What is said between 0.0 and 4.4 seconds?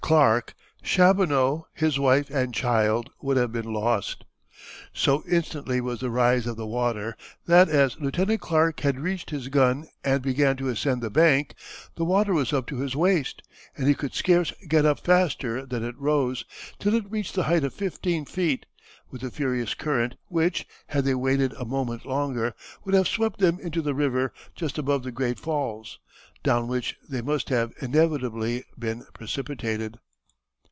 Clark, Chaboneau, his wife and child would have been lost.